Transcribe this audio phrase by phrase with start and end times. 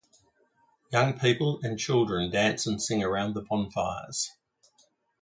[0.91, 4.31] Young people and children dance and sing around the bonfires.